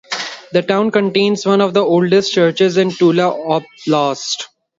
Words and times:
The 0.51 0.63
town 0.63 0.89
contains 0.89 1.45
one 1.45 1.61
of 1.61 1.75
the 1.75 1.83
oldest 1.85 2.33
churches 2.33 2.75
in 2.77 2.89
Tula 2.89 3.31
Oblast. 3.45 4.47